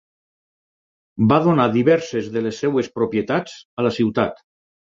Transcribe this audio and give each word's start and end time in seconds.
Va 1.31 1.37
donar 1.49 1.67
diverses 1.75 2.31
de 2.37 2.45
les 2.47 2.63
seves 2.65 2.91
propietats 2.99 3.57
a 3.79 3.89
la 3.89 3.95
ciutat. 4.03 4.47